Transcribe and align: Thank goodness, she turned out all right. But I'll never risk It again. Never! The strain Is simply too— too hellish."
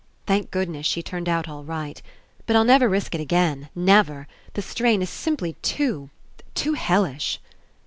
Thank 0.25 0.49
goodness, 0.49 0.87
she 0.87 1.03
turned 1.03 1.29
out 1.29 1.47
all 1.47 1.63
right. 1.63 2.01
But 2.47 2.55
I'll 2.55 2.63
never 2.63 2.89
risk 2.89 3.13
It 3.13 3.21
again. 3.21 3.69
Never! 3.75 4.27
The 4.55 4.63
strain 4.63 5.03
Is 5.03 5.11
simply 5.11 5.53
too— 5.61 6.09
too 6.55 6.73
hellish." 6.73 7.39